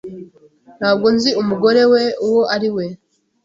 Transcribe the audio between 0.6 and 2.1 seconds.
Ntabwo nzi umugore wa